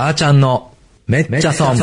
[0.00, 0.70] あーちゃんの
[1.08, 1.74] めっちゃ損。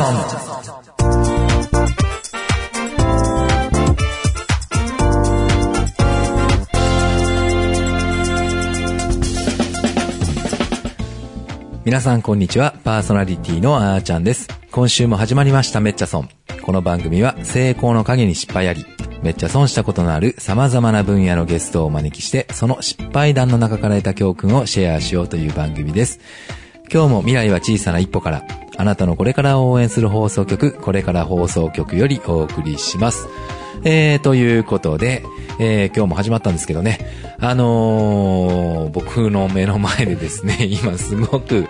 [11.84, 12.74] 皆さんこんにちは。
[12.84, 14.48] パーソナリティのあーちゃんです。
[14.70, 16.30] 今週も始まりましためっちゃ損。
[16.62, 18.86] この番組は成功の陰に失敗あり、
[19.22, 26.18] めっちゃ損したことのある様々な分野のゲストをお招きして、その失敗談の中から得た教訓をシェアしようという番組です。
[26.92, 28.44] 今日も未来は小さな一歩から、
[28.76, 33.26] あなたのこれからを応援する放送局、これから放送局よりお送りします。
[33.84, 35.22] えー、ということで、
[35.58, 36.98] えー、今日も始まったんですけどね、
[37.38, 41.66] あのー、僕の目の前でですね、 今すごく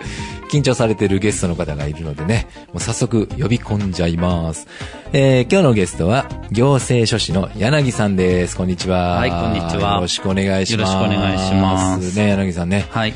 [0.51, 4.67] 緊張されてるゲストの方がいるのでね、もう早速呼び込んじゃいます。
[5.13, 8.55] えー、今日のゲストは、行政書士の柳さんです。
[8.55, 9.17] こんにちは。
[9.17, 10.93] はいこんにちはよろしくお願いします。
[10.93, 12.85] よろしくお願いしますね、柳さんね。
[12.89, 13.13] はい。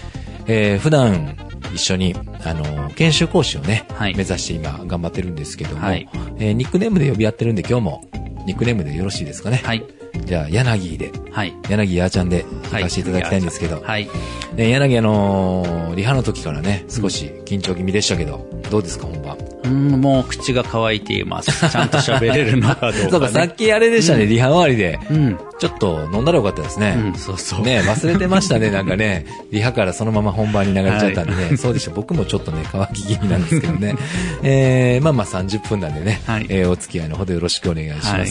[0.47, 1.35] えー普段
[1.73, 6.07] 一緒に、あの、研修講師をね、はい目指して今頑張ってるんですけども、はい
[6.37, 8.03] えーニックネームで呼び合ってるんで今日も
[8.45, 9.61] ニックネームでよろしいですかね？
[9.63, 9.83] はい。
[10.25, 11.53] じゃあ、柳で、はい。
[11.69, 14.07] 柳やーちゃんで行かせていただきたいんですけど、はい。
[14.55, 19.37] ね柳あのーリハの時からね、少し緊張気味でしたけど、どうですか、本番？
[19.63, 21.69] うん、もう口が乾いています。
[21.69, 23.07] ちゃんと喋れるのかどうか、ね。
[23.11, 25.37] そうか、さっきあれでしたね、リハ終わりで、うん。
[25.61, 26.95] ちょっと飲んだらよかったですね。
[26.97, 27.61] うん、そうそう。
[27.61, 29.27] ね忘れてましたね、 なんかね。
[29.51, 31.55] リハからそのまま本番に流れちゃったんでね。
[31.55, 31.91] そうでした。
[31.91, 33.95] 僕もちょっとね、乾き気味なんですけどね。
[34.41, 38.07] えー、まあまあ30分なんでね、はいえーお付き合いのほどよろしくお願いします。
[38.15, 38.27] はい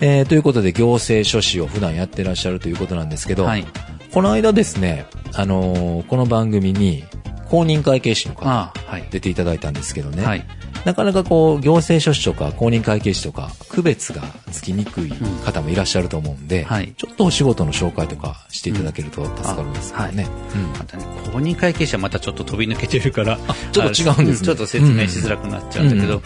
[0.00, 3.66] えー、ということで、行政書士を普段やってらっしゃるということなんですけど、はい
[4.10, 7.04] この間ですね、あのーこの番組に
[7.50, 8.72] 公認会計士の方。
[9.10, 10.44] 出ていただいたんですけどね、はい
[10.84, 15.12] なかなかこう、行政書士とか公認会計士とか、区別がつきにくい
[15.44, 16.92] 方もいらっしゃると思うんで、はい。
[16.96, 20.26] ちょっとお仕事の紹介とかしていただけると助かるんですけどね。
[20.54, 20.62] うん。
[20.78, 23.38] またね、公認会計士はまたちょっと飛び抜けてるから、
[23.72, 24.46] ちょっと違うんですね。
[24.46, 26.22] ちょっと説明しづらくなっちゃうんだけど、うん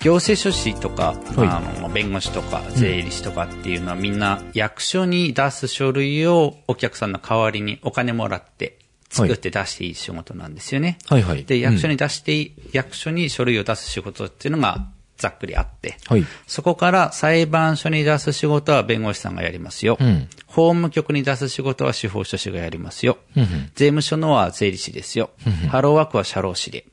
[0.00, 1.48] 行政書士とか、はい。
[1.48, 8.77] あの、弁護士とか、税理士とかっていうのはみんな役所に出す書類をお客さんの代わりにお金もらって
[9.10, 10.98] 作って出していい仕事なんですよね。
[11.06, 11.44] はいはい。
[11.44, 16.24] で、役所に、に出していい、役所に書類を出す仕事っていうのがざっくりあって、はい。
[16.46, 19.98] そこから裁判所に出す仕事は弁護士さんがやりますよ。
[20.00, 23.18] うん法務局に出す仕事は司法書士がやりますよ。
[23.36, 25.30] うんうん税務署のは税理士ですよ。
[25.70, 26.86] ハローワークは社労士で。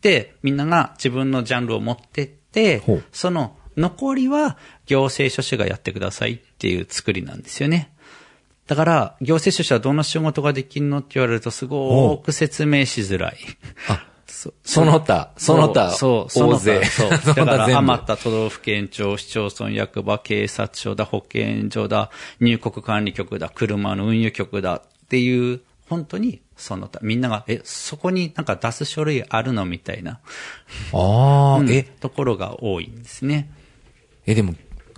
[0.00, 2.82] で、みんなが自分のジャンルを持ってって
[3.12, 7.93] その残りは行政書士がやってくださいっていう作りなんですよね。
[8.66, 13.36] だから、行政書士はどんな仕事ができるのって言われるとすごく説明しづらい。
[13.88, 16.80] あ、 そその他、その他、そう、その大勢。
[16.80, 17.10] 他そう。
[17.36, 22.10] だから、余った都道府県庁、市町村、役場、警察署だ、保健所だ、
[22.40, 30.20] 入国管理局だ、車の運輸局だっていう、本当に、その他、みんなが、え、そこになんか出す書類あるのみたいな、
[30.92, 33.50] ああ、うんえ、ところが多いんですね。
[34.26, 34.54] え、でも、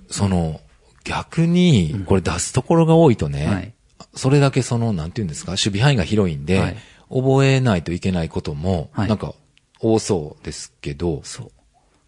[0.08, 0.60] その、
[1.06, 3.72] 逆に、これ出すところが多いとね、はい。
[4.14, 6.76] それだけその、なんていうんですか、守備範囲が広いんで、はい。
[7.08, 9.08] 覚えないといけないことも、はい。
[9.08, 9.34] なんか、
[9.78, 11.50] 多そうですけど、そう。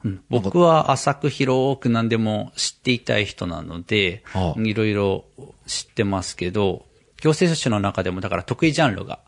[0.04, 4.22] うん、僕は浅く広く何でも知っていたい人なので
[4.56, 5.24] いろいろ
[5.66, 6.86] 知ってますけど、
[7.20, 9.18] 行政書士の中でもだから得意ジャンルが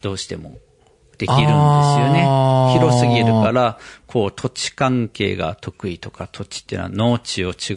[0.00, 0.58] どうしても
[1.16, 2.44] できるんですよね
[2.74, 7.74] 広すぎるから、こう土地関係が得意とか、土地っていうのは農地を違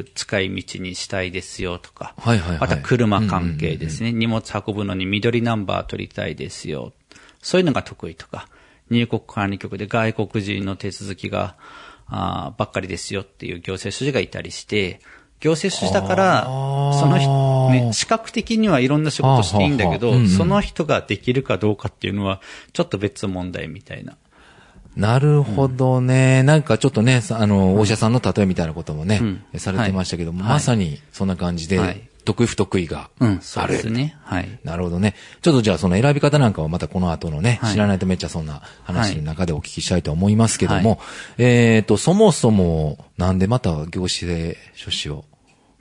[0.00, 4.12] う使い道にしたいですよとか、はいはいはいまた車関係ですね。
[4.12, 6.92] 荷物運ぶのに緑ナンバー取りたいですよ。
[7.40, 8.48] そういうのが得意とか、
[8.90, 11.56] 入国管理局で外国人の手続きが、
[12.06, 15.00] あーばっかりですよっていう行政書士がいたりして、
[15.42, 22.40] 行政書士だから、その人、ね、視覚的にはいろんな仕事していいんだけど、はあはあはあうんうんその人ができるかどうかっていうのは、
[22.72, 24.16] ちょっと別問題みたいな。
[24.96, 26.42] なるほどね。
[26.42, 29.18] なんかちょっとね、さあの、お医者さんの例えみたいなこともね、
[29.52, 33.32] うんされてましたけども、はいまさにそんな感じで、はい得意不得意がある。
[33.32, 34.16] うん、そうですね。
[34.22, 34.58] はい。
[34.64, 35.14] なるほどね。
[35.40, 40.98] ちょっとじゃあその選び方なんかはまたこの後のね、はい知らないとめっちゃそんな話はいの中でお聞きしたいと思いますけども、は
[41.38, 45.24] えっ、と、そもそもなんでまた行政書士を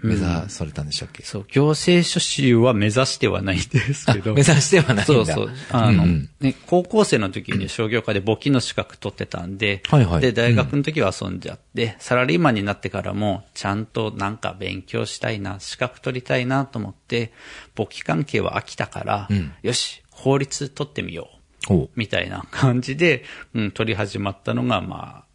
[0.04, 4.34] 目指されたんでしたっけ、そう、行政書士は目指してはないんですけど。
[4.34, 5.06] 目指してはないんだ。
[5.06, 5.52] そうそう。
[5.72, 6.30] あの、うんうん。
[6.40, 10.22] ね、高校生の時に商業科で簿記の資格取ってたんで、はいはい。
[10.22, 17.32] で、大学の時は遊んじゃって、サラリーマンになってからも、ちゃんとなんか勉強したいな、資格取りたいなと思って、
[17.76, 19.54] 簿記関係は飽きたから、うん。
[19.62, 21.30] よし、法律取ってみよ
[21.70, 21.90] う。
[21.96, 25.31] みたいな感じで、うん、取り始まったのが、まあ、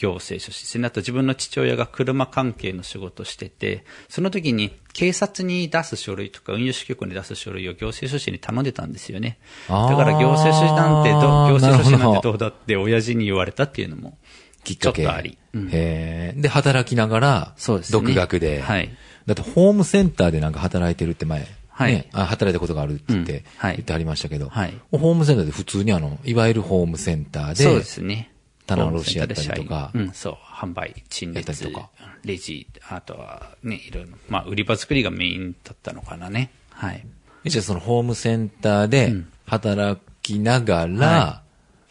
[0.00, 0.86] 行政書士で。
[0.86, 9.38] あと自分の父親が車関係の仕事をしてて、その時に警察に出す書類とか運輸支局に出す書類を行政書士に頼んでたんですよね。
[9.68, 14.16] だから行政書士なんてど、行政書士なんてどうだって親父に言われたっていうのも、
[14.64, 15.02] きっかけ。
[15.02, 15.36] ちょっとあり。
[15.52, 18.62] うんで、働きながら、そうですね独学で。
[18.62, 18.90] はい
[19.26, 28.29] だって、ホームセンターでなんか働いてるって前、はいね、あ働いたことがあるって言って、うんはい言ってありましたけど、はいホームセンターで普通にあの、いわゆるホームセンターで、そうですね。
[28.76, 29.90] 棚卸しやったりとか。
[29.94, 31.90] うん、そう、販売、陳列とか、
[32.24, 36.50] レジ、あとはね、いろいろ、まあ、売り場作りがメインだったのかなね。
[36.70, 37.04] はい。
[37.46, 39.14] じゃあそのホームセンターで
[39.46, 41.42] 働きながら、は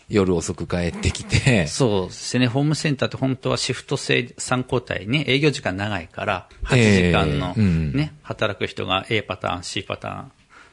[0.10, 2.48] 夜遅く帰ってきて、そうですね。
[2.48, 7.62] ホームセンターって本当はシフト制3交代ね、営業時間長いから、8時間のええ。
[7.62, 7.94] うん。
[7.94, 10.31] ね、働く人が A パターン、C パターン、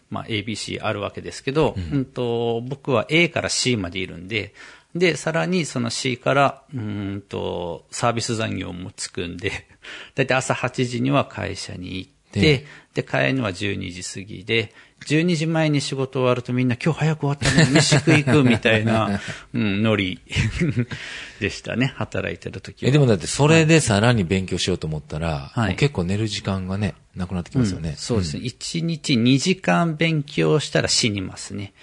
[0.09, 4.55] まあ ABC あるわけですけど、うん、と僕は A から C までいるんで、
[4.99, 9.67] で、さらにその C から、うーんと、サービス残業もつくんで、
[10.15, 14.73] だいたい朝8時には会社に行って、でで、帰るのは12時過ぎで、
[15.07, 19.21] 12時前に仕事終わるとみんな今日早く終わったのに飯食い行くみたいな、
[19.53, 20.21] うん、ノリ
[21.39, 22.89] でしたね、働いてる時は。
[22.89, 27.95] え、でもだってそれでさらに勉強しようと思ったら、はい結構寝る時間がね、なくなってきますよね。
[27.99, 28.43] そうですね。
[28.45, 31.75] 1日2時間勉強したら死にますね。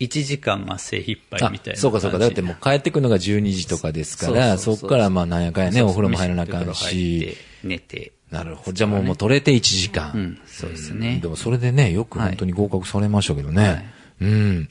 [0.00, 1.80] 1時間が精一杯あみたいな。
[1.80, 2.18] そうかそうか。
[2.18, 7.20] だってもう帰ってくるのが12時とかですから、そうそうそうそっからまあなんやかんやね、お風呂も入らなあかんし。
[7.20, 8.12] て寝て。
[8.30, 8.72] なるほど。
[8.72, 10.12] じゃあもうもう取れて1時間。
[10.14, 11.28] うん、そうですねで。
[11.28, 13.92] もそれでね、よく本当に合格されましたけどね。
[14.20, 14.68] うん。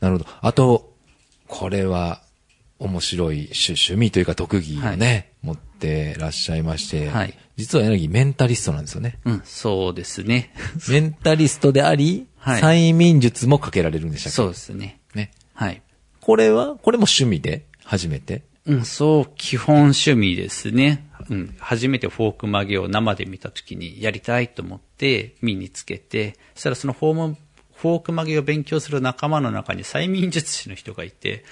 [0.00, 0.30] なるほど。
[0.40, 0.94] あと、
[1.48, 2.22] これは
[2.78, 9.18] 面白い趣趣味というか特技をね、持ってらっしゃいまして、はい実は柳メンタリストなんですよね。
[9.24, 10.54] うん、そうですね。
[10.88, 14.34] メンタリストであり、はい催眠術もかけられるんでしたっけ？
[14.34, 15.00] そうですね。
[15.14, 15.30] ね。
[15.54, 15.80] はい。
[16.20, 17.66] これは、これも趣味で？
[17.84, 18.42] 初めて？
[18.66, 21.08] うん、そう、基本趣味ですね。
[21.30, 27.36] うん、初めてフォーク曲げを生で見たときにやりたいと思って身につけて、そしたらそのフォーム、
[27.74, 31.44] フォーク曲げを勉強する仲間の中に催眠術師の人がいて、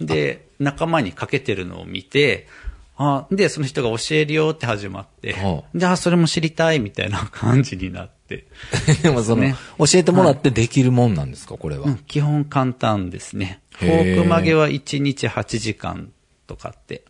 [0.00, 2.48] で、仲間にかけてるのを見て、
[2.96, 8.46] あ、で、その人が教えるよって始まっては、じゃあそれも知りたいみたいな感じになって。
[9.02, 11.86] でもその、ね教えてもらってできるもんなんですか、これは。
[11.86, 13.60] うん、基本簡単ですね。
[13.72, 16.12] フォーク曲げは1日8時間
[16.46, 17.04] とかって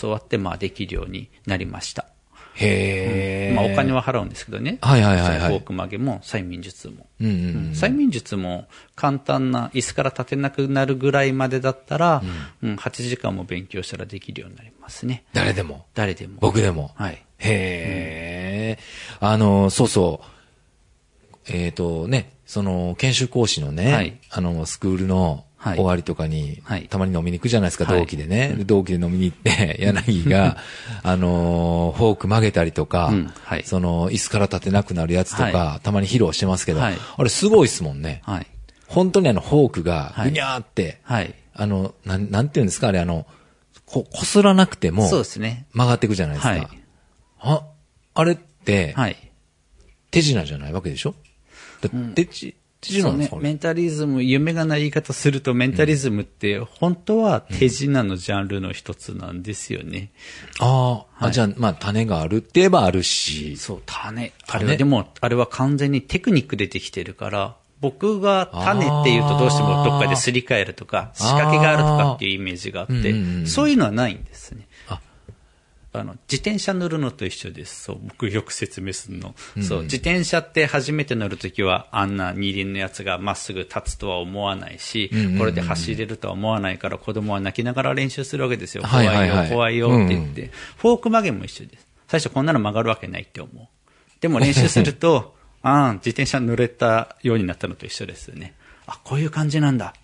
[0.00, 2.06] 教わって、まあできるようになりました。
[2.54, 3.54] へえ。
[3.54, 4.78] まあお金は払うんですけどね。
[4.80, 7.06] はいはいはいはいフォーク曲げも催眠術も。
[7.20, 7.70] うんうんうん。
[7.72, 12.22] 催眠術も簡単な椅子から立てなくなるぐらいまでだったら、
[12.62, 15.24] うん8時間も勉強したらできるようになりますね。
[15.32, 15.86] 誰でも。
[15.94, 16.36] 誰でも。
[16.40, 16.92] 僕でも。
[16.94, 17.22] はい。
[17.38, 18.78] へえ、
[19.20, 21.52] あの、そうそう。
[21.52, 28.54] えっ、とね、その、研修講師のね、はいあの、スクールのはい終わりとかに、はいたまに飲みに行くじゃないですか、はい同期でね。
[28.56, 30.58] で同期で飲みに行って、 柳が、
[31.02, 33.12] あの、フォーク曲げたりとか、
[33.64, 38.20] その、椅子から立てなくなるやつとか、はたまに披露してますけど、はいあれすごいですもんね。
[38.24, 38.46] はい。
[38.86, 41.34] 本当にあの、フォークが、はいぐにゃーって、はい。
[41.54, 43.26] あの、なん、なんていうんですか、あれあの、
[43.86, 45.66] こ、こすらなくても、そうですね。
[45.72, 46.50] 曲がっていくじゃないですか。
[46.50, 46.68] はい
[47.46, 47.62] あ、
[48.14, 49.16] あれって、はい。
[50.10, 51.14] 手品じゃないわけでしょ？
[51.82, 52.24] だ手
[53.02, 53.36] なんですか、。
[53.36, 60.12] メンタリズム、夢がない言い方すると、メンタリズムって、本当は手品のジャンルの一つなんですよね。
[60.60, 63.56] ああ、あ、じゃあ、まあ、種があるって言えばあるし。
[63.56, 64.32] そう、種。
[64.46, 74.66] あ種れは、でも、あれは完全にテクニックでできてるから、僕が種って言うとどうしてもどっかですり替えるとか、仕掛けがあるとかっていうイメージがあって、うんうんうんそういうのはないんですね。
[75.94, 77.84] ああの、自転車乗るのと一緒です。
[77.84, 79.34] そう、僕よく説明するの。
[79.62, 88.82] そう、自転車って初めて乗るときは、あんな二輪のやつがまっすぐ立つとは思わないし、これで走れるとは思わないから、子供は泣きながら練習するわけですよ。
[88.82, 91.86] 怖いよ、怖いよって言って、フォーク曲げも一緒です。
[92.08, 93.68] 最初こんなの曲がるわけないって思う。
[94.20, 98.54] でも練習すると、ああ、自転車乗れたようになったのと一緒ですよね。
[98.86, 99.94] あ、こういう感じなんだ。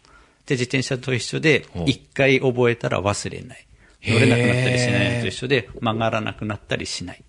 [0.47, 3.67] で、自転車と一緒で一回覚えたら忘れない。
[4.03, 7.25] 乗れなくなったりしないのと一緒で、曲がらなくなったりしない。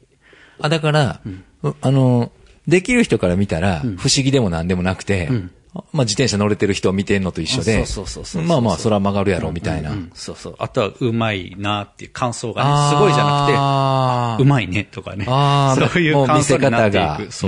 [0.59, 1.21] あ、だから、
[1.63, 2.31] うあの、
[2.67, 5.29] できる人から見たら、不思議でもなんでもなくて、
[5.73, 9.91] あまあ、自転車乗れてる人を見てんのと一緒で、あそうそうそうそうそうまあまあ、それは曲がるやろ、みたいな。
[9.91, 10.55] うん、そうそう。
[10.59, 14.49] あとは、うまいなっていう感想がね、すごいじゃなくて、うい。
[14.49, 15.25] まいねとかね。
[15.25, 16.97] そういう感想がって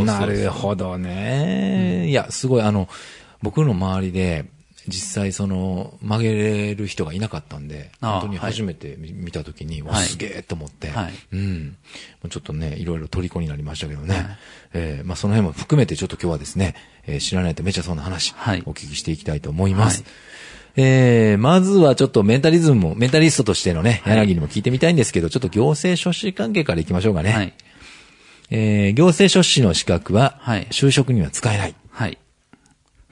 [0.05, 2.07] なるほどね。
[2.09, 2.87] いや、すごい、あの、
[3.41, 4.45] 僕の周りで、
[4.87, 11.65] 実際その、曲げれる人がいなかったんで、本当に初めて見見たときに、わ、はいすげえと思って、はいうん。
[11.67, 11.73] も
[12.25, 14.37] うちょっとね、いろいろ虜になりましたけどね。
[14.73, 16.75] えーまあその辺も含めてちょっと今日はですね、
[17.07, 20.03] えー知らないとめちゃそうな話、はいお聞きしていきたいと思います。
[20.75, 27.31] えー、まずはちょっとメンタリズムも、メンタリストとしてのね、柳にも聞いてみたいんですけど、ちょっと行政書士関係からいきましょうかね。
[27.31, 27.53] はい。
[28.49, 31.75] えー、行政書士の資格は、はい就職には使えない。
[31.89, 32.17] はい。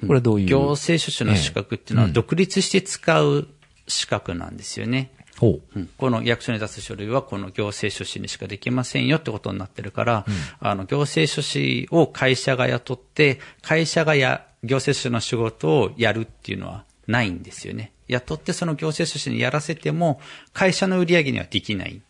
[0.08, 0.48] これどういう？
[0.48, 3.48] 行政書士の資格っていうのは独立して使う
[3.88, 5.12] 資格なんですよね。
[5.40, 5.80] ほう。
[5.80, 10.26] うんこの役所に出す書類はこの行政書士にしかできませんよってことになってるから、
[10.60, 17.92] あの、行政書士を会社が雇って、会社がや、行政書士の仕事をやるっていうのはないんですよね。
[18.08, 20.22] 雇ってその行政書士にやらせても、
[20.54, 22.02] 会社の売り上げにはできない。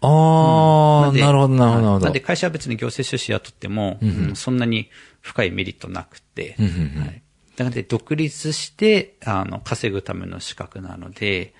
[0.00, 2.04] あー、んでなるほど、なるほど、なるほど。
[2.04, 4.88] なんで会社は別に行政書士雇っても、うんそんなに
[5.20, 7.22] 深いメリットなくて、はい。
[7.56, 11.54] なので独立して、あの、稼ぐための資格なので、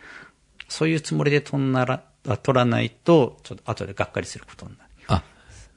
[0.68, 4.90] そういうつもりで取んなら、あ取らないと、ちょっと後でがっかりすることになる。
[5.08, 5.22] あ、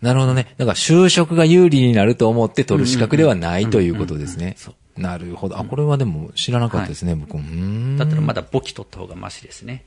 [0.02, 0.56] なるほどね。
[0.58, 4.56] だから就職が有利になると思って取る資格ではないということですね。
[4.96, 5.60] なるほど。
[5.60, 7.38] あ、これはでも知らなかったですね、僕。
[7.38, 7.98] うーん。
[7.98, 9.86] だったらまだ簿記取った方がマシですね。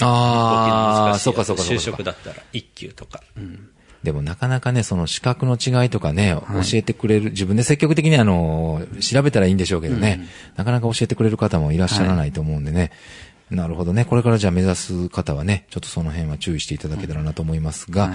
[0.00, 1.82] あー、簿記の難しいやつそうかそうかそうか。
[1.82, 3.22] 就職だったら一級とか。
[3.36, 3.70] うん
[4.02, 12.92] でもなかなかね、その資格の違いとかね、教えてくれる、自分で積極的にあの、調べたらいいんでしょうけどね、なかなか教えてくれる方もいらっしゃらないと思うんでね。
[13.50, 14.04] なるほどね。
[14.04, 18.12] これからじゃあ目指す方はね、ちょっとその辺は注意していただけたらなと思いますが、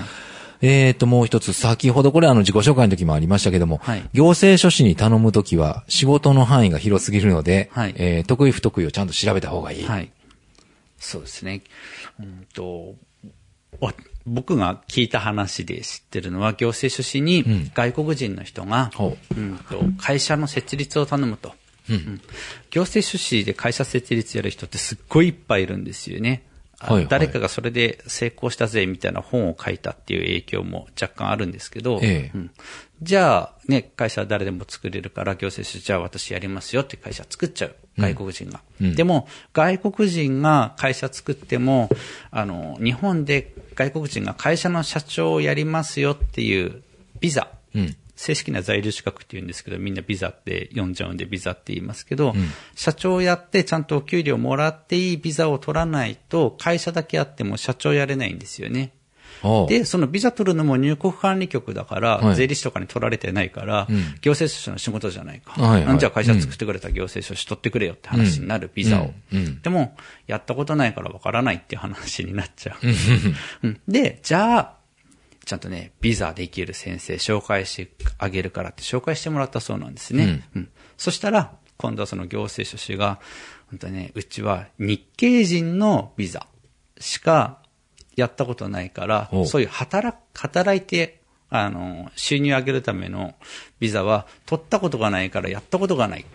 [0.62, 9.84] えーと、もう一つ、先ほどこれあの自己紹介の時もありましたけども、はい行政書士に頼むときは仕事の範囲が広すぎるので、はいえー得意不得意をちゃんと調べた方がいい。
[9.84, 10.10] はい。
[10.98, 11.62] そうですね。
[12.20, 12.96] うんと、
[13.82, 13.94] わ
[14.25, 19.39] 僕が聞いた話で知ってるのは、行政書士に外国人の人が、ほう。
[19.39, 21.53] んと会社の設立を頼むと、
[21.89, 22.22] うん。
[22.70, 26.44] 行政書士で会社設立やる人ってすっごいいっぱいいるんですよね。
[27.10, 32.52] 誰かがそれで成功したぜみたいな本を書いたっていう影響も若干あるんですけど、ええうん
[33.04, 37.75] じゃあ、ね、会社は誰でも作れるから、行政書士、じゃあ私やりますよって会社作っちゃう。
[37.98, 38.62] 外国人が。
[38.80, 41.90] でも、外国人が会社作っても、
[42.32, 46.82] あの、日本で外国人が会社の社長をやりますよっていう
[47.20, 47.50] ビザ。
[48.27, 52.34] うん正式な在留資格って言うんですけど、みんなビザって読んじゃうんでビザって言いますけど、
[52.75, 58.94] 社長やってちゃんとお給料もらっていいビザを取らないと、会社だけあっても社長やれないんですよね。
[59.68, 62.36] で、そのビザ取るのも入国管理局だから、はい。
[62.36, 63.88] 税理士とかに取られてないから、
[64.22, 65.62] 行政書士の仕事じゃないか。
[65.62, 66.00] はいはい。
[66.00, 69.38] じゃあ会社作ってくれたら行政書士取ってくれよって話になる、ビザを、うん。
[69.38, 69.62] うん。
[69.62, 72.88] でも、やったことないからわからないっていう話になっちゃう。
[73.68, 73.82] うん。
[73.88, 74.83] で、じゃあ、
[75.46, 80.48] ちゃんとね、ビザできる先生紹介してあげるからって紹介してもらったそうなんですね。
[80.56, 80.70] うん。
[80.98, 83.20] そしたら、今度はその行政書士が、
[83.70, 86.48] 本当ね、うちは日系人のビザ
[87.00, 87.60] しか
[88.16, 93.36] やったことないからお、そういう働く、働いて、あの、収入上げるための
[93.80, 96.26] ビザは取ったことがないからやったことがない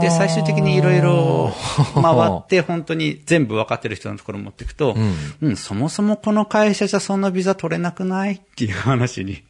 [0.00, 1.52] で、最終的にいろいろ
[1.94, 4.96] 回って、本当に全部分かってる人のところに持っていくと、
[5.40, 9.42] うん、そもそもこの会社じゃそんなビザ取れなくないっていう話に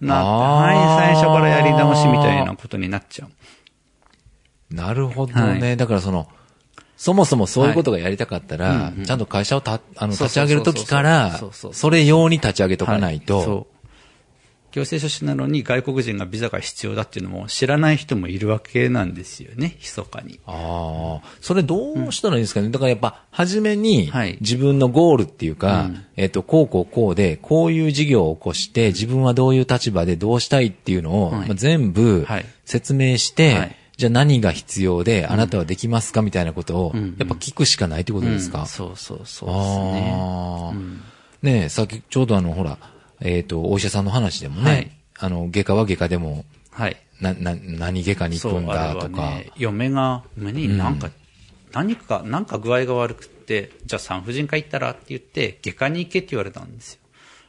[0.00, 4.74] なって、はい、最初からやり直しみたいなことになっちゃう。
[4.74, 5.76] なるほどね。
[5.76, 6.28] だからその、
[6.96, 11.40] そもそもそういうことがやりたかったら、ちゃんと会社をた、あの、立ち上げるときから
[11.72, 13.68] それ用に立ち上げとかないと。
[14.76, 20.38] 行政書士なのに外国人がビザが必要だっていうのも知らない人もいるわけなんですよね、密かに。
[20.46, 22.68] ああ、それどうしたらいいですかね？
[22.68, 31.48] だからやっぱ、初めにはい、自分のゴールっていうか、えっと、こうこうこうで、こういう事業を起こして、自分はどういう立場でどうしたいっていうのを、はい。
[31.48, 32.46] まあ全部はい。
[32.66, 33.76] 説明して、はい。
[33.96, 37.16] じゃあ何が必要で、あなたはできますかみたいなことを、ん。
[37.18, 38.66] やっぱ聞くしかないってことですか、うん。
[38.66, 40.14] そうそうそうですね。
[40.14, 40.74] ああ、
[41.42, 42.76] ねえ、さっきちょうどあの、ほら、
[43.20, 46.96] えっ、と、お医者さんの話でもね、はいあの、外科は外科でも、はい。
[47.20, 49.30] な、な、何外科に行くんだとか。
[49.30, 51.10] ね、嫁が、嫁になんか、
[51.72, 57.00] 何か、なんか具合が悪くって、じゃあ産婦人科行ったらって言って、外科に行けって言われたんですよ。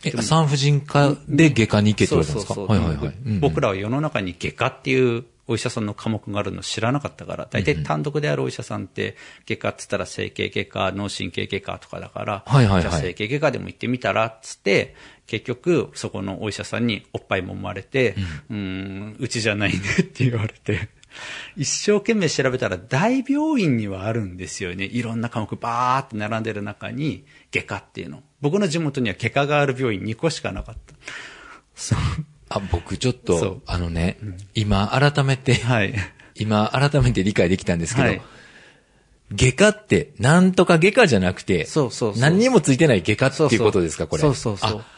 [0.06, 2.54] え、産婦人科で外科に行けって言われたんですか？
[2.54, 3.16] そうそうそうはいはいはい。
[3.26, 14.96] うん僕らは世の中に外科っていうお医者さんの科目があるの知らなかったから、大体単独であるお医者さんって、外科って言ったら整形外科、脳神経外科とかだから、はいはいはいじゃあ整形外科でも行ってみたらっつって、
[15.28, 18.16] 結局、そこのお医者さんにおっぱい揉まれて、
[18.50, 20.90] うーん、うちじゃないねって言われて、
[21.58, 24.86] 一生懸命調べたら大病院にはあるんですよね。
[24.86, 28.24] いろんな科目バーって並んでる中に、外科っていうの。
[28.40, 30.96] 僕の地元には外科がある病院2個しかなかった。
[31.76, 32.00] そう。
[32.50, 34.18] あ、僕ちょっと、あのね、
[34.54, 35.94] 今改めて、はい。
[36.36, 38.22] 今改めて理解できたんですけど、はい
[39.34, 44.22] 外科って、なんとか外科じゃなくて、そうそうそう何にもついてない外科っていうことですか、これ。
[44.22, 44.97] そうそうそうあ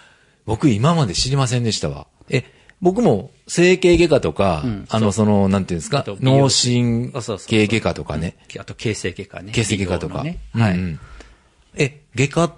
[0.50, 2.08] 僕今まで知りませんでしたわ。
[2.30, 2.44] え、
[2.82, 6.04] 僕も整形外科とか、んあの、その、なんていうんですか？
[6.22, 7.12] 脳神
[7.48, 8.36] 経外科とかね。
[8.60, 9.52] あと、形成外科ね。
[9.52, 10.24] 形成外科とか。
[10.24, 10.40] ね。
[10.54, 10.74] はい。
[10.74, 11.00] うんうん
[11.76, 12.54] え、外科っ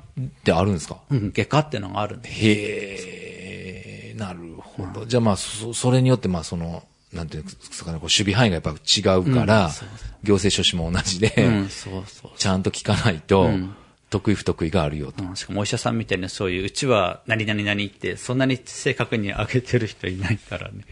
[0.45, 0.97] てあるんですか？
[1.09, 2.29] うん、外科ってのがあるんで。
[2.29, 5.05] へえ、なるほど。
[5.05, 9.89] じゃあまあ、そ、それによってまあ、その、なんていうんですかね、こう守備範囲がやっぱ違うから、うんそう
[10.23, 13.75] 行政書士も同じで、うん、そうそうちゃんと聞かないと、ん
[14.11, 15.23] 得意不得意があるよと。
[15.23, 20.83] うんしかもお医者さんみたいにそういう、うちは何々々って、そんなに正確に上げてる人いないからね。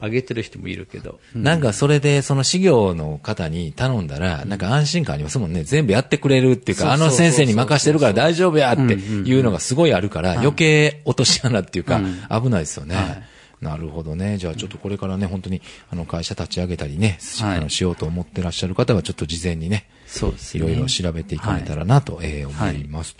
[0.00, 1.20] 上げてる人もいるけど。
[1.34, 5.64] なんかそれで、その事業の方に頼んだら、なんか安心感ありますもんね。
[5.64, 12.00] 全部やってくれるっていうか、あの先生に任してるから大丈夫やっていうのがすごいあるから、余計落とし穴っていうか、
[12.30, 12.94] 危ないですよね。
[12.94, 13.22] はい
[13.62, 14.38] なるほどね。
[14.38, 20.64] じゃあちょっとこれからね、本当に、あの、会社立ち上げたりね、しはいあのしようと思ってらっしゃる方は、ちょっと事前にね、そうですね。
[20.64, 23.16] いろいろ調べていかれたらなと、えー思います。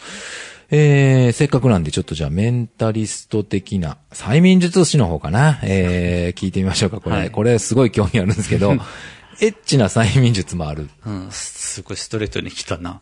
[0.71, 7.01] えーせっかくなんで、ちょっとじゃあ、メンタリスト的な、催眠術師の方かな、えー聞いてみましょうか。
[7.01, 8.75] これ、はいこれすごい興味あるんですけど、
[9.41, 10.89] エッチな催眠術もある。
[11.07, 13.01] うん、すごいストレートに来たな。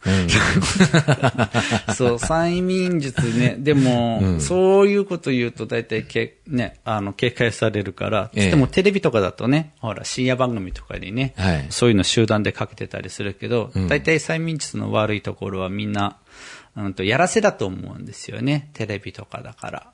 [1.94, 3.56] そう、催眠術ね。
[3.58, 16.18] でも、そういうこと言うと大体け、ね、あの、警戒されるから、ええでもテレビとかだとね、ほら、深夜番組とかにね、はいそういうの集団でかけてたりするけど、ん大体催眠術の悪いところはみんな、
[16.76, 18.70] うんと、やらせだと思うんですよね。
[18.74, 19.92] テレビとかだから。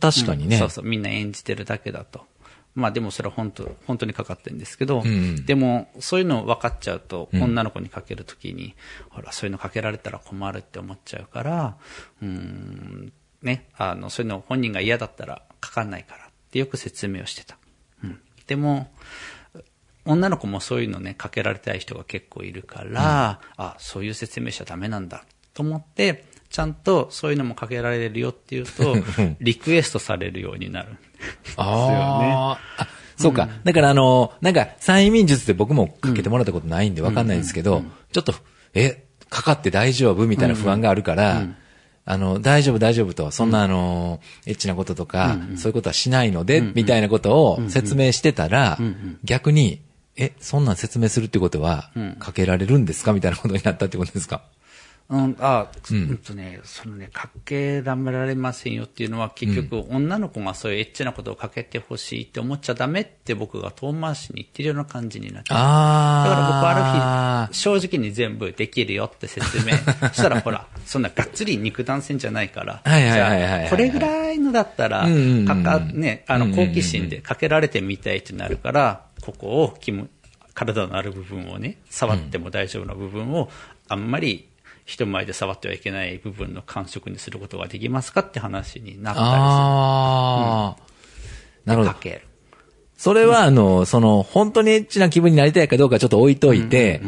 [0.00, 0.58] 確かにね。
[0.58, 2.26] そうそう、みんな演じてるだけだと。
[2.74, 8.74] まあでもそれは本当、本当にかかってるんですけど、んうんでもそういうの分かっちゃうと、女の子にかけるときに、
[9.10, 11.76] ほら、そういうのかけられたら困るって思っちゃうから、
[12.22, 13.12] うーん、
[13.42, 17.58] ね、あの、そういうの本人が嫌だったらかかんないからってよく説明をしてた。
[18.02, 18.20] うん。
[18.46, 18.90] でも、
[20.04, 25.24] 女の子もそういうのね、かけられたい人が結構いるから、あ、そういう説明しちゃダメなんだ
[25.54, 28.96] と思って、ちゃんとそういうのもかけられるよっていうと、
[29.40, 30.96] リクエストされるようになる。
[31.56, 32.82] あー。
[32.82, 33.48] あ、そうか。
[33.64, 38.34] だからあの、なんか、催眠術って僕もかけてもらったことないんでわかんないんですけど、ちょっと、
[38.74, 40.26] え、かかって大丈夫？
[40.26, 41.42] みたいな不安があるから、
[42.04, 48.76] あの、大丈夫大丈夫と、そんなあの、エッチなこととか、そういうことはしないので、みたいなことを説明してたら、
[49.24, 49.80] 逆に、
[50.16, 53.12] え、そんなん説明するってことは、かけられるんですか？
[53.12, 54.42] みたいなことになったってことですか？
[55.12, 56.16] うん、あ、うん。
[56.16, 65.58] とね、そのね、かけらめられませんよっていうのは、結局、女の子がそういうエッチなことをかけてほしいって思っちゃダメって僕が遠回しに言ってるような感じになっちゃう。
[65.58, 69.76] あだから僕あある日、正直に全部できるよって説明。
[70.12, 75.00] したら、ほら、そんながっつり肉弾戦じゃないから、じゃあこれぐらいのだったら、
[75.46, 80.06] かか、ね、あの、好奇心でかけられてみたいってなるから、ここを気も、
[80.54, 83.50] 体のある部分をね、触っても大丈夫な部分を、
[83.88, 84.48] あんまり
[84.84, 89.38] 人前で触ってはいけない部分の感触にすることができますかって話になったりする。
[89.38, 90.82] ああ、
[91.64, 91.98] なるほどか。
[92.00, 92.22] ける。
[93.02, 97.02] それは、あの、その、本当にエッチな気分になりたいかどうかちょっと置いといて、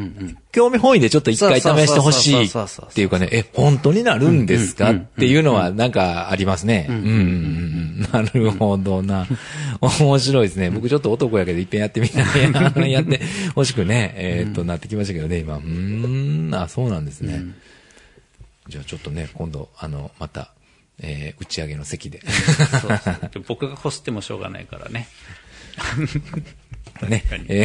[0.50, 2.50] 興味本位でちょっと一回試してほしいっ
[2.92, 6.86] ていうかね、え、本当になるんですかっていうのはなんかありますね。
[6.88, 7.84] うんうんうん。
[8.12, 9.28] なるほどな。
[9.80, 10.68] 面白いですね。
[10.70, 12.20] 僕ちょっと男やけど一遍やってみた
[12.84, 12.90] い。
[12.90, 13.20] やって
[13.54, 15.58] ほしくね、えーっと、なってきましたけどね、今。
[15.58, 16.23] うーん、
[16.62, 17.42] あ、そうなんですね。
[18.68, 20.50] じゃあちょっとね、今度、あの、また、
[21.00, 22.22] えー打ち上げの席で。
[22.80, 25.08] そうで僕がこすってもしょうがないからね。
[27.08, 27.64] ね、え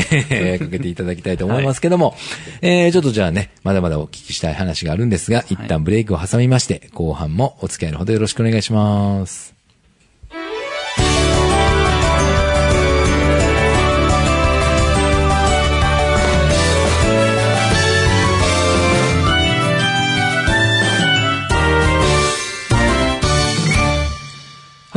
[0.55, 2.15] ーかけていただきたいと思いますけども、
[2.61, 9.58] えーちょっとじゃあね、まだまだお聞きしたい話があるんですが、一旦ブレイクを挟みまして、後半もお付き合いのほどよろしくお願いします。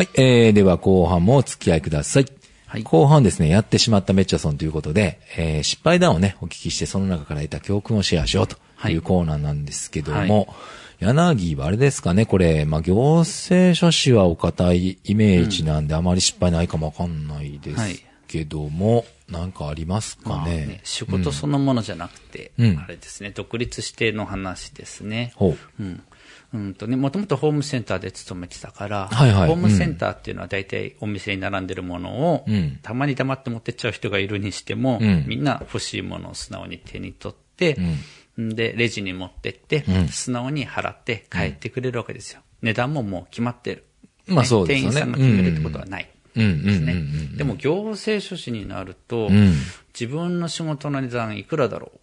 [0.02, 2.26] はい、えー、では後半もお付き合いください。
[2.66, 10.52] はい後半ですね、やってしまったメッチャソンということで、えー失敗談をね、お聞きして、その中から得た教訓をシェアしようとはいいうコーナーなんですけども、
[10.98, 20.66] 柳はあれですかね、これ、まあ、行政書士はお堅いイメージなんで、あまり失敗ないかもわかんないですけども、なんかありますかまあね。
[20.66, 25.32] ね仕事そのものじゃなくて、うんあれですね、独立しての話ですね。
[25.36, 25.82] ほう。
[25.82, 26.02] うん。
[26.54, 29.48] うんとね、もともとホームセンターで勤めてたから、はいはい。
[29.48, 32.78] ホームセンターっていうのは大体お店に並んでるものを、うん。
[32.82, 35.24] たまに黙って持ってっちゃう人がいるにしても、うん。
[35.26, 37.78] みんな欲しいものを素直に手に取って、
[38.38, 38.50] ん。
[38.50, 40.08] で、レジに持ってって、うん。
[40.08, 42.40] 素直に払って帰ってくれるわけですよ。
[42.60, 43.84] 値段ももう決まってる。
[44.26, 44.94] まあそうですよね。
[44.96, 46.08] 店員さんが決めるってことはない。
[46.34, 46.40] で
[46.72, 46.94] すね。
[47.36, 49.54] でも行政書士になると、ん。
[49.98, 52.00] 自分の仕事の値段いくらだろう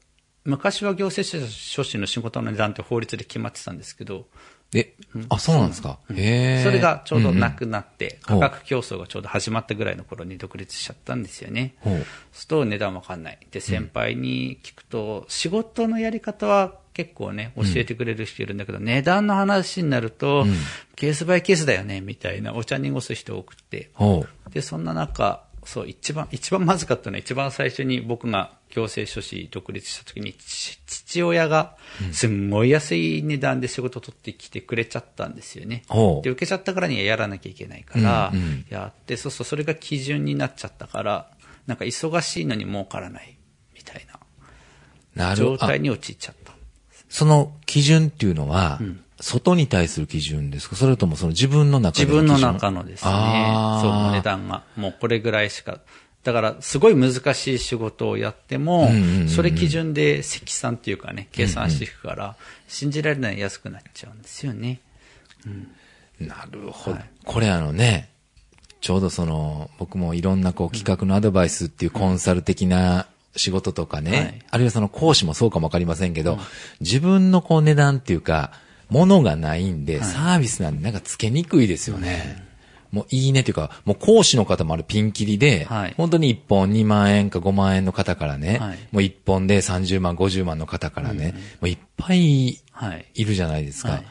[0.49, 4.25] 昔は行政書士の仕事の値段って法律で決まってたんですけど、
[4.71, 4.93] え、
[5.29, 5.97] あ、そうなんですか？
[6.13, 6.63] へえ。
[6.63, 11.73] それがちょうどなくなって、うんうん価格競争がちょうど始まったぐらいの頃に独立しちゃったんですよね。
[11.79, 13.39] ほうそうすると値段わかんない。
[13.49, 20.45] で、先輩に聞くと、仕事のやり方は結構ね、教えてくれる人いるんだけど、値段の話になると、
[20.95, 23.89] ケースバイケースだよね、みたいなお茶濁す人多くて。
[23.93, 24.53] ほう。
[24.53, 31.75] で、そんな中、そう、一番、一番まずかったのは、一番最初に僕が行政書士独立した時に、ち父親が、
[32.11, 35.83] すんごい安い値段で仕事取ってきてくれちゃったんですよね。
[35.87, 41.31] ほうで、受けちゃったからにはやらなきゃいけないから、うんうんやって、そうそう、それが基準になっちゃったから、
[41.65, 43.37] なんか忙しいのに儲からない、
[43.75, 44.05] みたい
[45.15, 45.53] ななるほど。
[45.55, 46.53] あ状態に陥っちゃった。
[47.09, 48.79] その基準っていうのは、
[49.19, 50.75] 外に対する基準ですか？
[50.75, 52.47] それともその自分の中自分での基準？
[52.47, 53.11] の中のですね、
[53.81, 55.79] そう、値段が、もうこれぐらいしか。
[56.23, 62.35] だから、すごい難しい仕事をやっても、うんうんうんそれ基準で積算っていうかね、計算していくから、
[62.67, 64.81] 信じられない安くなっちゃうんですよね。
[66.19, 66.97] なるほど。
[67.25, 68.09] これあのね、
[68.81, 74.41] ちょうどその、僕もいろんなこう企画のアドバイスっていうコンサル的な仕事とかね、はい。
[74.49, 76.39] あるいはその講師もそうかもわかりませんけど、
[76.81, 78.51] 自分のこう値段っていうか、
[78.89, 82.48] ものがないんで、サービスなんでなんかつけにくいですよね。
[82.91, 93.05] もういいねっていうか、もう講師の方もあるピンキリで、はい本当に1本2万円か5万円の方からね、はいもう1本で30万、50万の方からね、もういっぱいはい。
[93.13, 93.91] いるじゃないですか。
[93.91, 94.05] はい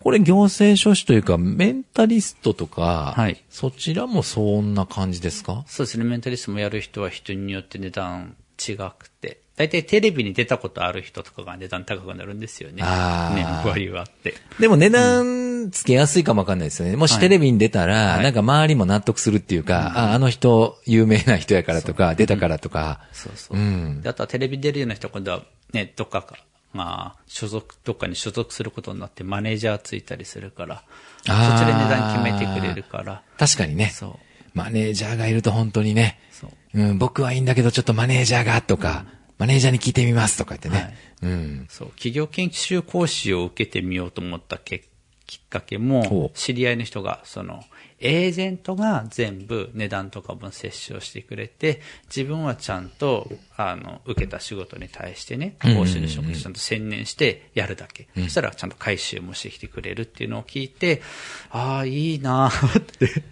[0.00, 5.62] これ行政書士というか、メンタリストとか、はいそちらもそんな感じですか？
[5.68, 12.82] そうですね、メンタリストもやる人は人によって値段違くて、大体テレビに出たことある人とかが値段高くなるんですよね。
[12.84, 14.34] あーね、役割はあって。
[14.58, 16.96] でも値段つけやすいかもわかんないですよね。
[16.96, 23.56] もしテレビに出たら、はいなんか周りも納得するっていうか、あ、あの人有名な人やからとか、出たからとか、そうそう。
[23.56, 26.36] うんであとはテレビ出るような人は今度はね、どっかか、
[26.72, 30.82] まあ、所属、どっかに所属することになってマネージャーついたりするから、
[31.18, 33.90] そちで値段決めてくれるから、確かにね。
[33.90, 34.14] そう。
[34.54, 36.50] マネージャーがいると本当にね、そう。
[36.74, 39.06] うん、僕はいいんだけどちょっとマネージャーがとか、
[39.38, 40.76] マネージャーに聞いてみますとか言ってね。
[40.76, 41.66] はいうん。
[41.68, 41.88] そう。
[41.90, 44.84] 企業研修講師を受けてみようと思ったけ
[45.32, 47.64] きっかけほもう、知り合いの人が、その、
[48.00, 51.80] エージェントが全部値段とか分接種をしてくれて、
[52.14, 58.08] 自分はちゃんと、あの、受けた仕事に対してね、講師の職にちゃんと専念してやるだけ。
[58.14, 61.00] そしたらちゃんと回収もしてきてくれるっていうのを聞いて、
[61.48, 63.22] ああ、いいなーって。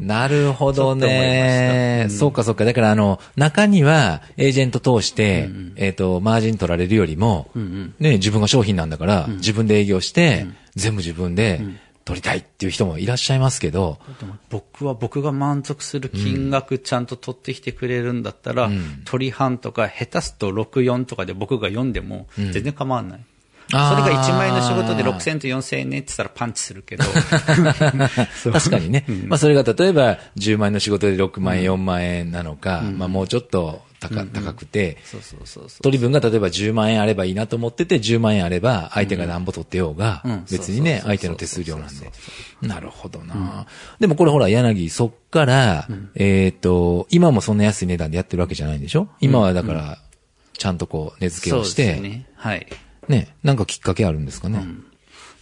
[0.00, 2.06] なるほどね。
[2.08, 2.64] したそうかそうか。
[2.64, 7.50] だからあの、中には、エージェント通して、えっ、と、マージン取られるよりも、
[7.98, 11.60] ね、自分が商品なんだから、自分で営業して、全部自分で
[12.04, 18.70] 取りたいっていう人もいらっしゃいますけど、でも僕は僕が満足する金額ちゃんと取ってきてくれるんだったら、
[19.04, 23.24] 鳥半とか下手すと64とかで僕が読んでも全然構わない。
[23.68, 27.04] それあーが1万円の仕事で6000と4000円ねって言ったらパンチするけど。
[28.40, 28.52] そう。
[28.52, 29.04] 確かにね。
[29.26, 34.98] まあそれが例えば10万円の仕事で6万円、4万円なのか、まあもうちょっと高高くて。
[35.82, 42.10] 取り分が例えば10万円あればいいなと思ってて、10万円あれば相手が何ぼ取ってようがうん、別にね、相手の手数料なんで。
[42.62, 43.66] なるほどな。
[43.98, 49.08] でもこれほら、柳、そっから、えっと、今もそんな安い値段でやってるわけじゃないんでしょ？
[49.20, 49.98] 今はだから、
[50.58, 52.26] ちゃんとこう、値付けをして、ね。
[52.34, 52.66] はい。
[53.08, 54.66] ね、なんかきっかけあるんですかね？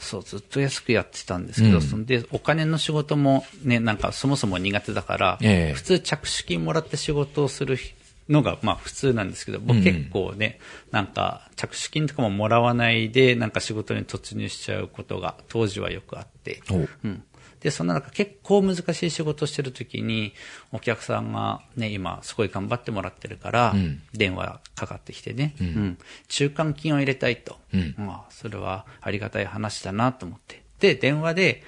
[0.01, 5.75] そう、ずっと安くやってたんですけど、そんで、お金の仕事もね、なんかそもそも苦手だから、ええ。
[5.75, 7.79] 普通着手金もらって仕事をする
[8.29, 10.59] のが、まあ普通なんですけど、僕結構ね、
[10.91, 16.89] なんか着手金とかももらわないで、なんか仕事に突入しちゃうことが当時はよくあって、おう。
[17.05, 17.23] うん。
[17.65, 20.35] で、そんな中結構難しい仕事をしてる時に、
[20.71, 24.03] お客さんがね、今すごい頑張ってもらってるから、ん。
[24.13, 25.99] 電話かかってきてね、うん。
[26.29, 27.57] 中間金を入れたいと。
[27.73, 27.95] うん。
[27.97, 30.63] まあ、それはありがたい話だなと思って。
[30.79, 31.63] で、電話で、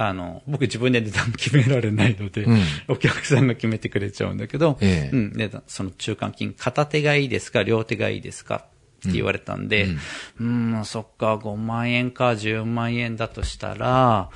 [0.00, 2.62] あの、僕自分で値段決められないので、うん。
[2.86, 5.16] お客さんが決めてくれちゃうんだけど、ええ。
[5.16, 9.88] うん、値段その中間金、片手がいいですか、両手がいいですかって言われたんで、
[10.40, 14.30] うん、そっか、5万円か10万円だとしたら、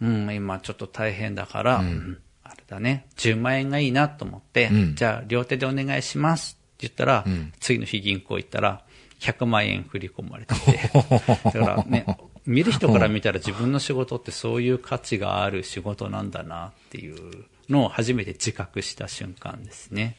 [0.00, 2.18] うん、今ちょっと大変だから、うん。
[2.44, 4.94] あれだね、10万円がいいなと思って、うん。
[4.94, 7.24] じゃあ両手でお願いしますって言ったら、
[7.58, 8.84] 次の日銀行行ったら、
[9.20, 10.78] 100万円振り込まれてて、
[11.44, 12.06] だからね、
[12.48, 20.16] 見る人から見たら自分の仕事ってそういう価値がある仕事なんだなっていうのを初めて自覚した瞬間ですね。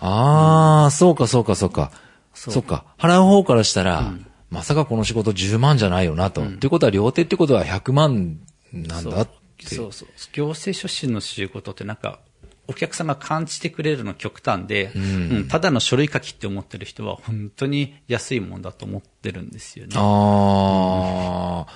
[0.00, 1.92] ああ、そうかそうかそうか。
[2.32, 2.86] そうそうか。
[2.98, 4.12] 払う方からしたら、
[4.50, 6.42] まさかこの仕事10万じゃないよなと。
[6.42, 8.38] っていうことは両手ってことは100万
[8.72, 9.28] なんだっ
[9.58, 9.74] て。
[9.74, 10.08] そうそう。
[10.32, 12.20] 行政書士の仕事ってなんか、
[12.68, 19.94] お客さんが感じてくれるの極端で、うんただの書類書きって思ってる人は本当に安いもんだと思ってるんですよね。
[19.96, 21.72] ああ。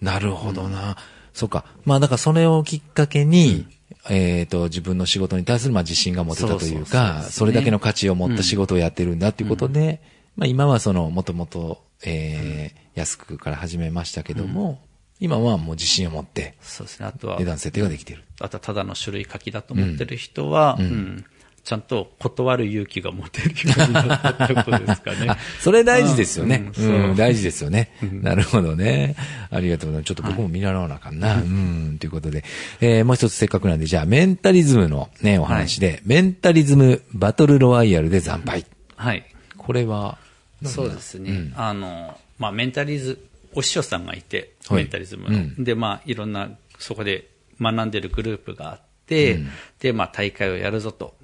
[0.00, 0.96] なるほどな。
[1.32, 1.64] そうか。
[1.84, 3.66] まあだからそれをきっかけに、
[4.08, 10.00] えっ、と、自分の仕事に対するまあ自信が持てたというか、それだけの価値を持った仕事をやってるんだっていうことで、
[10.36, 14.80] まあ今はその、もともと、えー安くから始めましたけども、
[15.18, 17.06] 今はもう自信を持って、そうですね。
[17.06, 18.24] あとは値、段設定ができている。
[18.40, 21.24] あとはただの種類書きだと思ってる人は、うん
[21.62, 25.36] ちゃんと断る勇気が持てるようになったってことですかねあ。
[25.60, 26.70] それ大事ですよね。
[26.76, 27.92] ううんう大事ですよね。
[28.00, 29.14] なるほどね。
[29.50, 30.06] ありがとうございます。
[30.06, 31.36] ちょっと僕も見習わなあかんな。
[31.36, 32.44] うん、ということで。
[32.80, 38.64] えーもう一つせっかくなんで、じゃあ、メンタリズムのね、お話で、メンタリズムバトルロワイヤルで惨敗。
[38.96, 39.24] はい。
[39.56, 40.18] これは、
[40.64, 41.52] そうですね。
[41.56, 43.22] あの、まあ、メンタリズ、
[43.54, 45.64] お師匠さんがいて、はいメンタリズムの。
[45.64, 47.29] で、まあ、いろんな、そこで
[47.60, 49.40] 学んでるグループがあって、
[49.78, 51.14] で、まあ、大会をやるぞと。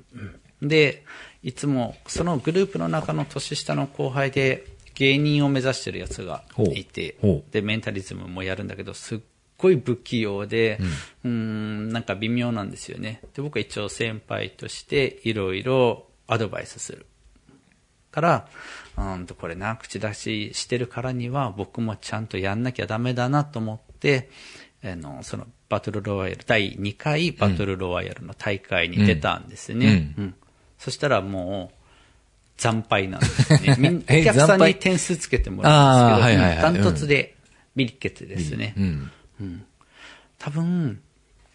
[0.62, 1.04] で、
[1.42, 6.42] いつも、そのグループの中の年下の後輩で、芸人を目指してるやつが
[6.74, 7.16] いて
[7.50, 9.18] で、メンタリズムもやるんだけど、すっ
[9.58, 10.78] ごい不器用で、
[11.22, 13.20] うーん、なんか微妙なんですよね。
[13.34, 17.06] で、僕は一応先輩として、いろいろアドバイスする。
[18.10, 18.48] から、
[18.96, 24.30] うんとこれな、口出ししてるからには、僕もちゃんとやんなきゃダメだなと思って、
[24.92, 30.12] あの、そのバトルロワイヤル、第2回バトルロワイヤルの大会に出たんですね。
[30.16, 30.34] うんうん
[30.78, 31.76] そしたらもう、
[32.60, 33.76] 惨敗なんですね。
[33.80, 37.34] みんえお客さんに点数つけてもらうんですけど、あーはいはいはいダントツで
[37.74, 38.74] 未立決ですね。
[38.76, 38.80] う
[39.44, 39.64] ん。
[40.38, 41.00] 多分、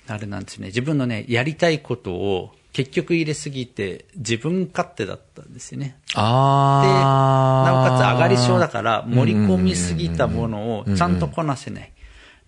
[0.07, 5.97] あれなんですね、自分のね、やりたいことを結局入れすぎて、自分勝手だったんですよね。
[6.07, 7.71] で、あー。
[7.71, 11.91] なおかつ上がり症だから、盛り込みすぎたものをちゃんとこなせない。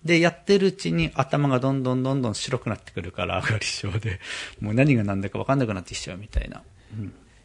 [0.04, 4.20] で、やってるうちに頭がどんどんどんどん白くなってくるから、上がり症で。
[4.60, 6.62] もう何が何だか分かんなくなってきちゃうみたいな。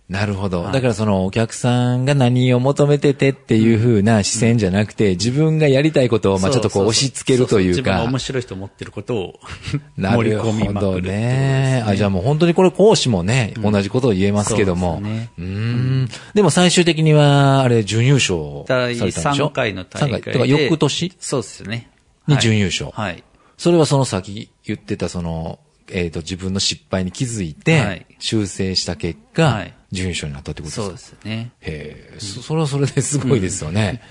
[0.09, 0.63] なるほど。
[0.71, 8.19] だからそのお客さんが何を求めててっていう風な視線じゃなくて、自分がやりたいことをまあちょっとこう押し付けるというかそそ自分が面。
[8.19, 9.39] 白いと思ってることを
[9.97, 11.83] な盛りる込みまくほどるってことですね。
[11.85, 14.95] あ、じゃあもう本当にこれ講師もね、同じことを言えますけども。
[14.95, 16.09] そうですねうーん。
[16.33, 20.21] でも最終的には、あれ、準優勝さ第れたんでしょ？3回の大会で。
[20.21, 21.13] 三だから翌年？
[21.19, 21.87] そうですね。
[22.29, 22.91] にはい準優勝。
[22.91, 23.23] はい。
[23.57, 25.59] それはその先言ってたその、
[25.91, 30.83] えっ、と、自分の失敗に気づいて、はい修正した結果、はい準優勝になったってことですか？
[30.83, 31.51] そうですね。
[31.61, 34.01] へえ、そそれはそれですごいですよね。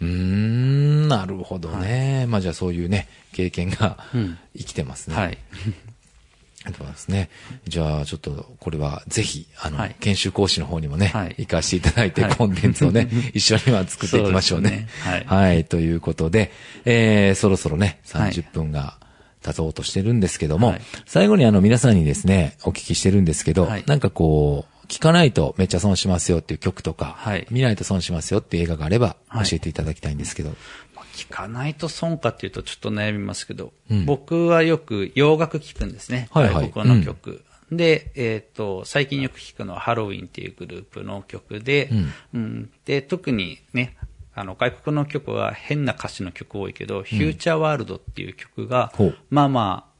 [0.00, 2.26] うーん、なるほどね。
[2.28, 3.96] まあじゃあそういうね、経験が
[4.54, 5.16] 生きてますね。
[5.16, 5.38] はい。
[6.64, 7.30] ありがとうございますね。
[7.66, 9.96] じゃあ、ちょっと、これは、ぜひ、あの、はい。
[9.98, 11.34] 研修講師の方にもね、はい。
[11.38, 12.36] 行かせていただいて、はい。
[12.36, 14.88] コンテンツをね、 一緒には作っていきましょうね。
[15.02, 15.24] そうね。
[15.26, 15.64] はい。
[15.64, 16.52] ということで、
[16.84, 18.30] えー、そろそろね、はい。
[18.30, 18.98] 30分が
[19.42, 20.80] 経とうとしてるんですけども、はい。
[21.06, 23.84] 最後にあの、皆さんにですね、お聞きしてるんですけど、はい。
[23.86, 27.46] なんかこう、聞かないとめっちゃ損しますよっていう曲とか、はい。
[27.50, 29.48] 見ないと損しますよっていう映画があれば、はい。
[29.48, 30.54] 教えていただきたいんですけど。
[31.30, 33.72] まあ聞かないと損かっていうとちょっと悩みますけど、
[34.06, 36.28] 僕はよく洋楽聞くんですね。
[36.30, 36.70] はいはい。
[36.70, 37.44] 外国の曲。
[37.70, 41.90] で、えっ、と、最近よく聞くのはハロウィンっていうグループの曲で、
[42.34, 42.70] うん。
[42.84, 43.96] で、特にね、
[44.34, 48.92] あの、外国の曲は変な歌詞の曲多いけど、フューチャーワールドっていう曲が、
[49.30, 49.92] まあまあ、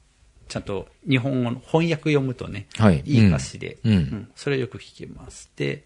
[0.48, 3.02] ちゃんと日本語の翻訳読むとね、はい。
[3.06, 3.92] い歌詞で、うん。
[3.92, 4.30] うん。
[4.34, 5.50] それをよく聞きます。
[5.56, 5.84] で、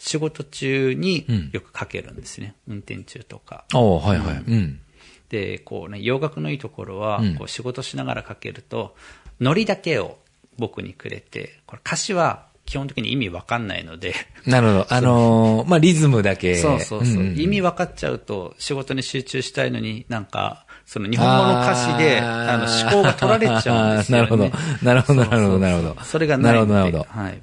[0.00, 2.54] 仕事中にうんよくかけるんですね。
[2.66, 3.64] 運転中とか。
[3.72, 4.36] ああ、はいはい。
[4.36, 4.80] うん。
[5.28, 8.96] で、こうね、洋楽のいいところは、うんこう仕事しながらかけると、
[9.40, 10.18] ノリだけを
[10.58, 14.14] 僕にくれて、これ歌詞は基本的に意味わかんないので、
[14.46, 14.86] なるほど。
[14.94, 16.56] あのーまあ、リズムだけ。
[16.56, 24.22] そうそうそう、んん意味分かっちゃうと仕事に集中したいのになんか、その日本語の歌詞で、あの思考が取られちゃうんですよ、ね。
[24.24, 24.50] なるほど。
[24.82, 26.04] なるほど、なるほど、なるほど。
[26.04, 26.72] それがないので。
[26.72, 27.20] なるほど、なるほど。
[27.22, 27.40] はい。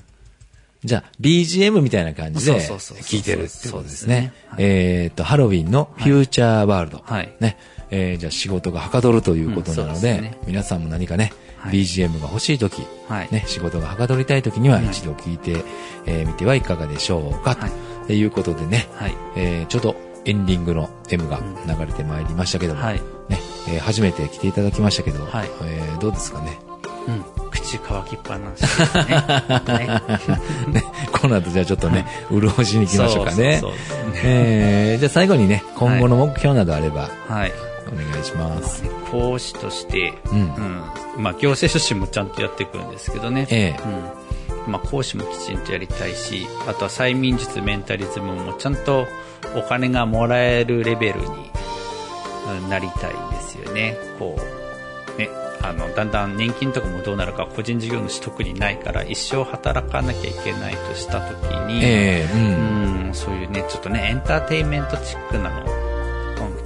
[0.87, 4.33] じゃあ、BGM みたいな感じで、そうそうそうそう聴いてるってことですね。
[4.57, 7.01] えっと、ハロウィンのフューチャーワールド。
[7.05, 7.57] はいね。
[7.91, 15.63] えーじゃあ仕事がはかどるということなので皆さんも何かね、はい BGM が欲しいとき、はいね、仕事がはかどりたいときにははい一度聞いて
[16.05, 17.55] えーみてはいかがでしょうか。
[17.55, 17.71] はい
[18.07, 19.95] ということでね、はいえーちょうど
[20.25, 26.57] エンディングの M が流れてまいりましたけども、はいねえー初めて来ていただきましたけど、はいえーどうですかね？
[27.07, 27.11] う
[27.45, 27.46] ん。
[27.67, 29.03] 口乾きっぱなしですね。
[29.77, 30.01] ね
[30.79, 33.57] ね、この後じゃあちょっとね、潤しに行きましょうかね。
[33.59, 33.77] そうそ
[34.23, 37.51] えーじゃあ最後にね、今後の目標などあれば、はい。
[37.91, 38.83] お願いします。
[39.11, 40.83] 講師として、うんうん
[41.17, 43.47] まあ行政書士もちゃんとやっていくんですけどね。
[43.49, 43.81] ええ
[44.67, 44.71] うん。
[44.71, 49.07] まあ講師もきちんとやりたいし、あとは催眠術、メンタリズムもちゃんと
[49.55, 51.25] お金がもらえるレベルに
[52.61, 53.97] うんなりたいですよね。
[54.19, 54.56] こう、ね、
[55.61, 63.07] あの、だんだん年金とかもどうなるか個人事業主特にないから一生働かなきゃいけないとした時に、ええうん。
[63.07, 65.87] うん、そういうね、ちょっとね、エンターテインメントチックなの、うん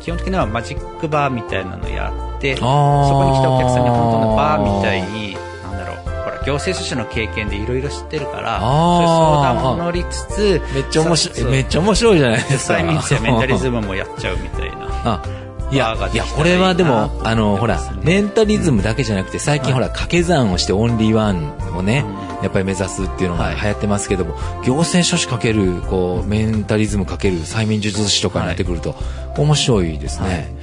[0.01, 12.73] 基本的にはマジックバーみたいなのやって、そこに来たお客さんに本当のバーみたいに、なんだろう、ほら、行政書士の経験でいろいろ知ってるから、そういう相談も乗りつつ、めっちゃ面白めっちゃ面白いじゃないですか。
[12.73, 15.23] 催眠術やメンタリズムもやっちゃうみたいな。
[15.71, 22.05] あ、いやいや、これはでもあの、ほらメンタリズムだけじゃなくて、最近ほら、掛け算をしてオンリーワンをね、
[22.41, 28.95] やっぱり目指すっていうのがはい流行ってますけども、行政書士かける、こう、メンタリズムかける催眠術師とかになってくると、
[29.37, 30.53] 面白いですね。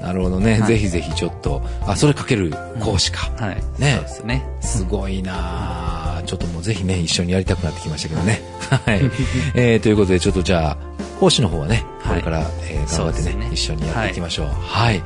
[0.00, 0.60] なるほどね。
[0.66, 3.30] ぜひぜひちょっと、あ、それかける講師か。
[3.42, 3.62] はい。
[3.78, 4.46] ねすね。
[4.60, 8.42] すごいなあちょっともうぜひね、一緒にやりたくなってきましたけどね。
[8.68, 9.10] はい。
[9.54, 10.76] えー、ということで、ちょっとじゃあ、
[11.20, 14.46] 講師の方はね、これから、えー頑張ってねね一緒にやっていきましょう。
[14.48, 15.02] はい。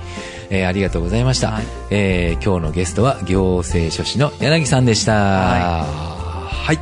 [0.51, 1.51] えーありがとうございました。
[1.53, 5.13] はいえー今日のゲストは、行政書士の柳さんでした。
[5.13, 6.79] はい。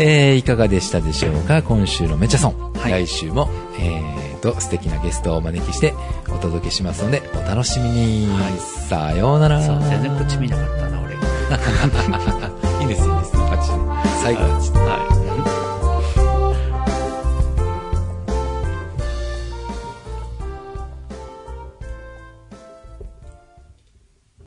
[0.00, 1.62] えーいかがでしたでしょうか？
[1.62, 2.72] 今週のめちゃソン。
[2.78, 3.48] はい来週も、
[3.80, 5.94] えーと、素敵なゲストをお招きして
[6.28, 8.28] お届けしますので、お楽しみに。
[8.88, 9.60] さようなら。
[9.60, 11.14] そう、全然こっち見なかったな、俺。
[12.80, 13.32] いいです、いいです。
[13.36, 13.78] あっちね
[14.22, 15.17] 最後はい。